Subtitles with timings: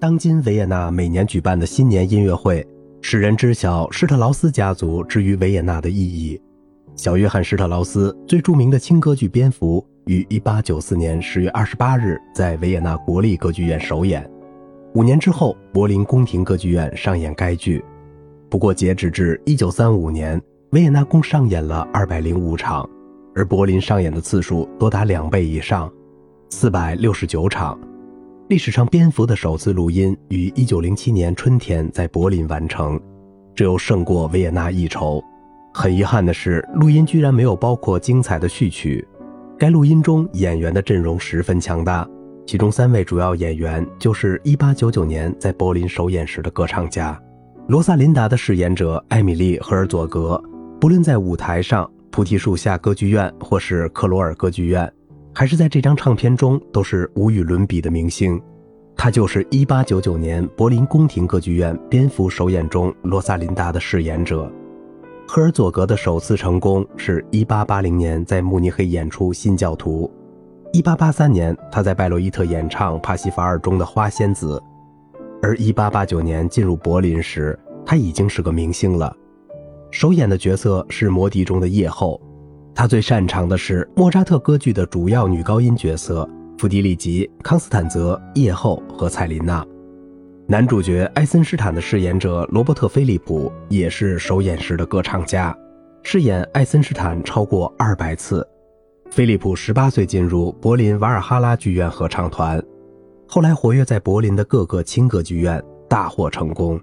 [0.00, 2.64] 当今维也纳每年举办的新年音乐会，
[3.02, 6.40] 使人知晓施特劳斯家族之于维也纳的意义。
[6.94, 14.24] 小约翰·施特劳斯最著名的轻歌剧《蝙蝠》于1894年10月28日在维也纳国立歌剧院首演。
[14.94, 17.84] 五年之后，柏林宫廷歌剧院上演该剧。
[18.48, 22.88] 不过，截止至1935年，维也纳共上演了205场，
[23.34, 25.92] 而柏林上演的次数多达两倍以上
[26.50, 27.76] ，469场。
[28.48, 32.98] 历史上蝙蝠的首次录音于1907年春天在柏林完成，
[33.54, 35.22] 这又胜过维也纳一筹。
[35.74, 39.06] 很遗憾的是，录音居然没有包括精彩的序曲。
[39.58, 42.08] 该录音中演员的阵容十分强大，
[42.46, 47.20] 其中三位主要演员就是1899年在柏林首演时的歌唱家
[47.66, 50.42] 罗萨琳达的饰演者艾米丽·赫尔佐格。
[50.80, 54.90] 不论在舞台上、菩提树下歌剧院或是克罗尔歌剧院。
[55.38, 58.42] 还是在这张唱片中都是无与伦比的明星，
[58.96, 64.50] 他就是1899年柏林宫廷歌剧院《蝙蝠》首演中罗萨琳达的饰演者。
[65.28, 70.10] 赫尔佐格的首次成功是1880年在慕尼黑演出《新教徒》
[70.82, 74.60] ，1883年他在拜洛伊特演唱帕西法尔中的花仙子，
[75.40, 79.16] 而1889年进入柏林时他已经是个明星了，
[79.92, 82.20] 首演的角色是魔笛中的夜后。
[82.74, 89.66] 他最擅长的是莫扎特歌剧的主要女高音角色弗迪里吉、康斯坦泽、夜后和蔡琳娜。
[90.46, 95.56] 男主角艾森施坦的饰演者罗伯特·菲利普也是首演时的歌唱家，
[96.02, 98.46] 饰演艾森施坦超过二百次。
[99.10, 102.62] 菲利普十八岁进入柏林瓦尔哈拉剧院合唱团，
[103.26, 106.80] 后来活跃在柏林的各个轻歌剧院，大获成功。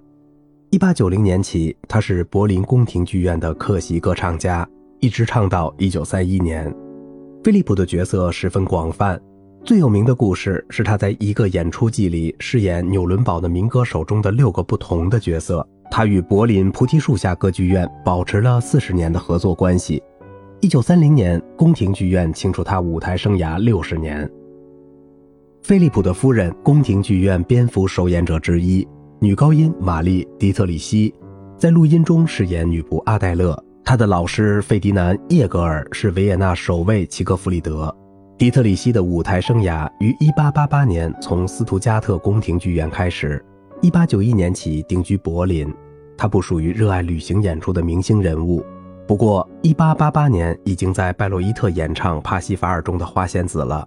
[0.70, 4.68] 一八九零年起，他是柏林宫廷剧院的客席歌唱家。
[5.00, 6.74] 一直唱到一九三一年，
[7.44, 9.20] 菲利普的角色十分广泛。
[9.64, 15.66] 最有名的故事是他在一个演出季里饰演纽伦堡的民歌手中的六个不同的角色。
[15.90, 20.02] 他与柏林菩提树下歌剧院保持了四十年的合作关系。
[20.60, 24.28] 一九三零年，宫廷剧院庆祝他舞台生涯六十年。
[25.62, 28.86] 菲利普的夫人，宫廷剧院蝙蝠首演者之一，
[29.20, 31.12] 女高音玛丽·迪特里希，
[31.58, 33.60] 在录音中饰演女仆阿黛勒。
[33.88, 37.96] 他的老师费迪南·叶格尔是维也纳首位齐格弗里德。
[38.36, 43.40] 迪特里希的舞台生涯于1888年从斯图加特宫廷剧院开始
[43.82, 45.72] ，1891年起定居柏林。
[46.18, 48.60] 他不属于热爱旅行演出的明星人物，
[49.06, 53.86] 不过1888年已经在拜洛伊特演唱帕西法尔中的花仙子了。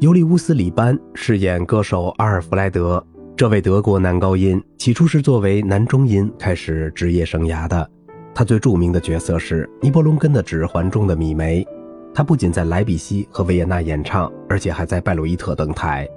[0.00, 7.88] 尤利乌斯·里班饰演歌手阿尔弗莱德，这位德国男高音起初是作为男中音开始职业生涯的。
[8.34, 11.66] 他最著名的角色是尼伯龙根的《指环》中的米梅。
[12.12, 16.08] 他不仅在莱比锡和维也纳演唱，而且还在拜鲁伊特登台。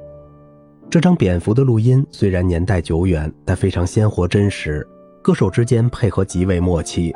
[0.90, 4.88] 这张蝙蝠的录音虽然年代久远，但非常鲜活真实，
[5.22, 7.14] 歌手之间配合极为默契。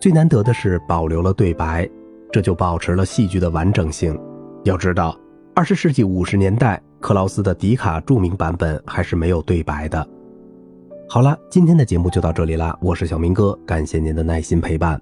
[0.00, 1.88] 最难得的是保留了对白，
[2.30, 4.18] 这就保持了戏剧的完整性。
[4.64, 5.18] 要知道，
[5.54, 10.06] 二十世纪五十年代克劳斯的迪卡著名版本还是没有对白的。
[11.10, 15.00] 好了，今天的节目就到这里啦，我是小明哥，感谢您的耐心陪伴。